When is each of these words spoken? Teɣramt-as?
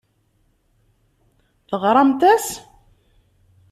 Teɣramt-as? 1.69 2.47